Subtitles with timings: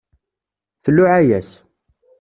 [0.83, 1.49] Tluɛa-yas.